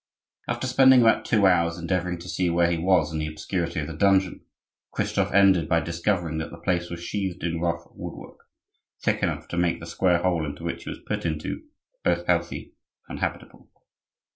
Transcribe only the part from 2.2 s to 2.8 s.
to see where he